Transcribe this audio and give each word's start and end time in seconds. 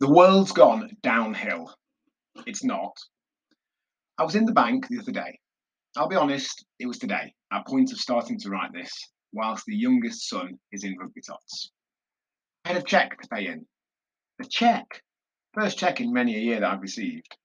The 0.00 0.10
world's 0.10 0.50
gone 0.50 0.90
downhill. 1.02 1.72
It's 2.46 2.64
not. 2.64 2.96
I 4.18 4.24
was 4.24 4.34
in 4.34 4.44
the 4.44 4.52
bank 4.52 4.88
the 4.88 4.98
other 4.98 5.12
day. 5.12 5.38
I'll 5.96 6.08
be 6.08 6.16
honest, 6.16 6.66
it 6.80 6.86
was 6.86 6.98
today, 6.98 7.32
at 7.52 7.66
point 7.66 7.92
of 7.92 7.98
starting 7.98 8.36
to 8.40 8.50
write 8.50 8.72
this, 8.72 8.90
whilst 9.32 9.64
the 9.66 9.76
youngest 9.76 10.28
son 10.28 10.58
is 10.72 10.82
in 10.82 10.98
rugby 10.98 11.20
tots. 11.20 11.70
I 12.64 12.72
had 12.72 12.82
a 12.82 12.82
cheque 12.82 13.20
to 13.20 13.28
pay 13.28 13.46
in. 13.46 13.66
A 14.40 14.44
cheque? 14.44 15.00
First 15.52 15.78
cheque 15.78 16.00
in 16.00 16.12
many 16.12 16.34
a 16.34 16.40
year 16.40 16.58
that 16.58 16.72
I've 16.72 16.82
received. 16.82 17.36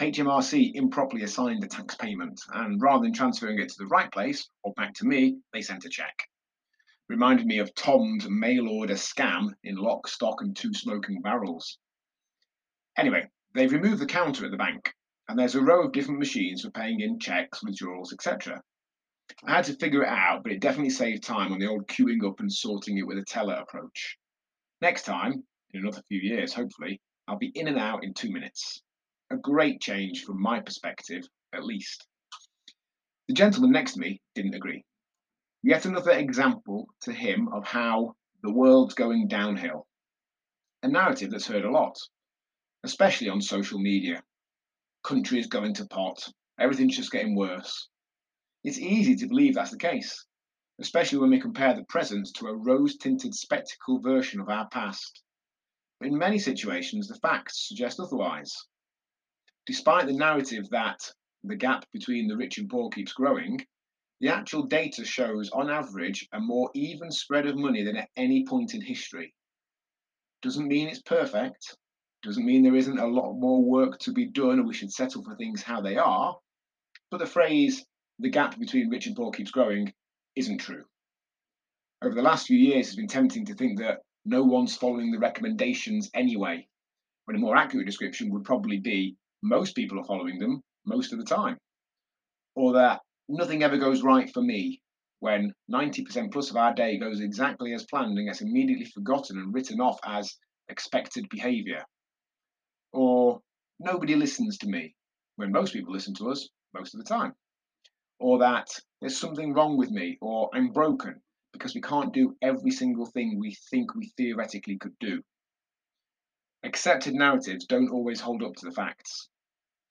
HMRC 0.00 0.76
improperly 0.76 1.24
assigned 1.24 1.64
a 1.64 1.68
tax 1.68 1.96
payment, 1.96 2.40
and 2.52 2.80
rather 2.80 3.02
than 3.02 3.12
transferring 3.12 3.58
it 3.58 3.70
to 3.70 3.78
the 3.78 3.86
right 3.86 4.10
place 4.12 4.48
or 4.62 4.72
back 4.74 4.94
to 4.94 5.04
me, 5.04 5.38
they 5.52 5.62
sent 5.62 5.84
a 5.84 5.88
cheque 5.88 6.28
reminded 7.12 7.44
me 7.44 7.58
of 7.58 7.74
Tom's 7.74 8.26
mail 8.26 8.66
order 8.66 8.94
scam 8.94 9.52
in 9.64 9.76
Lock, 9.76 10.08
Stock, 10.08 10.40
and 10.40 10.56
Two 10.56 10.72
Smoking 10.72 11.20
Barrels. 11.20 11.76
Anyway, 12.96 13.28
they've 13.54 13.70
removed 13.70 14.00
the 14.00 14.06
counter 14.06 14.46
at 14.46 14.50
the 14.50 14.56
bank, 14.56 14.90
and 15.28 15.38
there's 15.38 15.54
a 15.54 15.60
row 15.60 15.82
of 15.84 15.92
different 15.92 16.18
machines 16.18 16.62
for 16.62 16.70
paying 16.70 17.00
in 17.00 17.20
checks, 17.20 17.62
withdrawals, 17.62 18.14
etc. 18.14 18.62
I 19.44 19.56
had 19.56 19.66
to 19.66 19.76
figure 19.76 20.02
it 20.02 20.08
out, 20.08 20.42
but 20.42 20.52
it 20.52 20.62
definitely 20.62 20.88
saved 20.88 21.22
time 21.22 21.52
on 21.52 21.58
the 21.58 21.66
old 21.66 21.86
queuing 21.86 22.26
up 22.26 22.40
and 22.40 22.50
sorting 22.50 22.96
it 22.96 23.06
with 23.06 23.18
a 23.18 23.24
teller 23.26 23.56
approach. 23.56 24.16
Next 24.80 25.02
time, 25.02 25.44
in 25.74 25.82
another 25.82 26.02
few 26.08 26.18
years, 26.18 26.54
hopefully, 26.54 26.98
I'll 27.28 27.36
be 27.36 27.52
in 27.54 27.68
and 27.68 27.78
out 27.78 28.04
in 28.04 28.14
two 28.14 28.32
minutes. 28.32 28.80
A 29.30 29.36
great 29.36 29.82
change 29.82 30.24
from 30.24 30.40
my 30.40 30.60
perspective, 30.60 31.24
at 31.52 31.66
least. 31.66 32.06
The 33.28 33.34
gentleman 33.34 33.70
next 33.70 33.92
to 33.94 34.00
me 34.00 34.22
didn't 34.34 34.54
agree. 34.54 34.82
Yet 35.64 35.86
another 35.86 36.10
example 36.10 36.88
to 37.02 37.12
him 37.12 37.48
of 37.52 37.64
how 37.64 38.16
the 38.42 38.52
world's 38.52 38.94
going 38.94 39.28
downhill. 39.28 39.86
A 40.82 40.88
narrative 40.88 41.30
that's 41.30 41.46
heard 41.46 41.64
a 41.64 41.70
lot, 41.70 41.96
especially 42.82 43.28
on 43.28 43.40
social 43.40 43.78
media. 43.78 44.24
Country 45.04 45.38
is 45.38 45.46
going 45.46 45.74
to 45.74 45.86
pot, 45.86 46.28
everything's 46.58 46.96
just 46.96 47.12
getting 47.12 47.36
worse. 47.36 47.88
It's 48.64 48.78
easy 48.78 49.14
to 49.16 49.28
believe 49.28 49.54
that's 49.54 49.70
the 49.70 49.78
case, 49.78 50.26
especially 50.80 51.18
when 51.18 51.30
we 51.30 51.40
compare 51.40 51.74
the 51.74 51.84
present 51.84 52.28
to 52.36 52.46
a 52.46 52.56
rose 52.56 52.96
tinted 52.96 53.32
spectacle 53.32 54.00
version 54.00 54.40
of 54.40 54.48
our 54.48 54.68
past. 54.68 55.22
But 56.00 56.08
in 56.08 56.18
many 56.18 56.40
situations, 56.40 57.06
the 57.06 57.20
facts 57.20 57.68
suggest 57.68 58.00
otherwise. 58.00 58.52
Despite 59.66 60.06
the 60.06 60.12
narrative 60.12 60.68
that 60.70 61.08
the 61.44 61.54
gap 61.54 61.84
between 61.92 62.26
the 62.26 62.36
rich 62.36 62.58
and 62.58 62.68
poor 62.68 62.90
keeps 62.90 63.12
growing, 63.12 63.64
the 64.22 64.28
actual 64.28 64.62
data 64.62 65.04
shows, 65.04 65.50
on 65.50 65.68
average, 65.68 66.28
a 66.32 66.38
more 66.38 66.70
even 66.74 67.10
spread 67.10 67.44
of 67.44 67.58
money 67.58 67.82
than 67.82 67.96
at 67.96 68.08
any 68.16 68.46
point 68.46 68.72
in 68.72 68.80
history. 68.80 69.34
Doesn't 70.42 70.68
mean 70.68 70.86
it's 70.86 71.02
perfect, 71.02 71.76
doesn't 72.22 72.46
mean 72.46 72.62
there 72.62 72.76
isn't 72.76 73.00
a 73.00 73.06
lot 73.06 73.34
more 73.34 73.64
work 73.64 73.98
to 73.98 74.12
be 74.12 74.26
done 74.26 74.60
or 74.60 74.62
we 74.62 74.74
should 74.74 74.92
settle 74.92 75.24
for 75.24 75.34
things 75.34 75.60
how 75.60 75.80
they 75.80 75.96
are, 75.96 76.36
but 77.10 77.18
the 77.18 77.26
phrase, 77.26 77.84
the 78.20 78.30
gap 78.30 78.56
between 78.60 78.90
rich 78.90 79.08
and 79.08 79.16
poor 79.16 79.32
keeps 79.32 79.50
growing, 79.50 79.92
isn't 80.36 80.58
true. 80.58 80.84
Over 82.00 82.14
the 82.14 82.22
last 82.22 82.46
few 82.46 82.58
years, 82.58 82.86
it's 82.86 82.96
been 82.96 83.08
tempting 83.08 83.44
to 83.46 83.54
think 83.54 83.80
that 83.80 84.02
no 84.24 84.44
one's 84.44 84.76
following 84.76 85.10
the 85.10 85.18
recommendations 85.18 86.10
anyway, 86.14 86.68
when 87.24 87.36
a 87.36 87.40
more 87.40 87.56
accurate 87.56 87.86
description 87.86 88.30
would 88.30 88.44
probably 88.44 88.78
be 88.78 89.16
most 89.42 89.74
people 89.74 89.98
are 89.98 90.04
following 90.04 90.38
them 90.38 90.62
most 90.86 91.12
of 91.12 91.18
the 91.18 91.24
time. 91.24 91.58
Or 92.54 92.74
that 92.74 93.00
nothing 93.28 93.62
ever 93.62 93.78
goes 93.78 94.02
right 94.02 94.30
for 94.32 94.42
me 94.42 94.80
when 95.20 95.52
90% 95.72 96.32
plus 96.32 96.50
of 96.50 96.56
our 96.56 96.74
day 96.74 96.98
goes 96.98 97.20
exactly 97.20 97.72
as 97.74 97.86
planned 97.86 98.18
and 98.18 98.26
gets 98.26 98.40
immediately 98.40 98.86
forgotten 98.86 99.38
and 99.38 99.54
written 99.54 99.80
off 99.80 99.98
as 100.04 100.36
expected 100.68 101.28
behavior. 101.30 101.84
Or 102.92 103.40
nobody 103.78 104.16
listens 104.16 104.58
to 104.58 104.68
me 104.68 104.96
when 105.36 105.52
most 105.52 105.72
people 105.72 105.92
listen 105.92 106.14
to 106.14 106.30
us 106.30 106.48
most 106.74 106.94
of 106.94 106.98
the 106.98 107.08
time. 107.08 107.34
Or 108.18 108.38
that 108.40 108.68
there's 109.00 109.18
something 109.18 109.54
wrong 109.54 109.76
with 109.76 109.90
me 109.90 110.18
or 110.20 110.50
I'm 110.52 110.72
broken 110.72 111.20
because 111.52 111.74
we 111.74 111.80
can't 111.80 112.12
do 112.12 112.36
every 112.42 112.70
single 112.70 113.06
thing 113.06 113.38
we 113.38 113.56
think 113.70 113.94
we 113.94 114.12
theoretically 114.16 114.78
could 114.78 114.98
do. 114.98 115.22
Accepted 116.64 117.14
narratives 117.14 117.66
don't 117.66 117.90
always 117.90 118.20
hold 118.20 118.42
up 118.42 118.54
to 118.56 118.66
the 118.66 118.74
facts. 118.74 119.28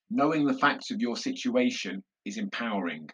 Knowing 0.09 0.45
the 0.45 0.57
facts 0.57 0.91
of 0.91 0.99
your 0.99 1.15
situation 1.15 2.03
is 2.25 2.37
empowering 2.37 3.09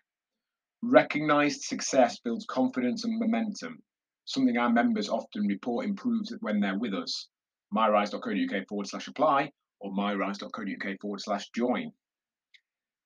Recognized 0.83 1.61
success 1.61 2.19
builds 2.19 2.45
confidence 2.45 3.03
and 3.03 3.19
momentum, 3.19 3.81
something 4.25 4.57
our 4.57 4.71
members 4.71 5.09
often 5.09 5.47
report 5.47 5.85
improves 5.85 6.33
when 6.41 6.59
they're 6.59 6.77
with 6.77 6.93
us. 6.93 7.29
myrise.co.uk 7.73 8.67
forward 8.67 8.87
slash 8.87 9.07
apply 9.07 9.51
or 9.79 9.91
myrise.co.uk 9.91 10.99
forward 11.01 11.21
slash 11.21 11.49
join. 11.49 11.91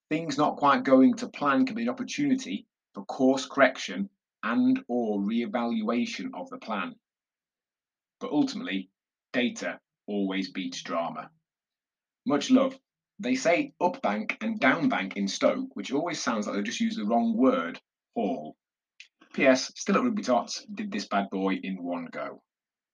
Things 0.10 0.38
not 0.38 0.58
quite 0.58 0.84
going 0.84 1.16
to 1.16 1.30
plan 1.30 1.66
can 1.66 1.76
be 1.76 1.84
an 1.84 1.90
opportunity 1.90 2.68
for 2.94 3.06
course 3.06 3.46
correction 3.46 4.10
and 4.44 4.84
or 4.88 5.22
re-evaluation 5.22 6.32
of 6.34 6.50
the 6.50 6.58
plan. 6.58 6.96
But 8.20 8.32
ultimately, 8.32 8.90
data 9.32 9.80
always 10.08 10.52
beats 10.52 10.84
drama. 10.84 11.32
Much 12.26 12.52
love. 12.52 12.78
They 13.22 13.36
say 13.36 13.74
up 13.80 14.02
bank 14.02 14.36
and 14.42 14.60
down 14.60 14.90
bank 14.90 15.16
in 15.16 15.28
Stoke, 15.28 15.76
which 15.76 15.92
always 15.92 16.20
sounds 16.20 16.48
like 16.48 16.56
they 16.56 16.64
just 16.64 16.80
used 16.80 17.00
the 17.00 17.06
wrong 17.06 17.38
word, 17.38 17.80
all. 18.16 18.56
P.S. 19.34 19.72
Still 19.76 19.98
at 19.98 20.04
Rugby 20.04 20.24
Tots, 20.24 20.66
did 20.74 20.92
this 20.92 21.08
bad 21.08 21.30
boy 21.30 21.54
in 21.62 21.84
one 21.84 22.08
go. 22.12 22.42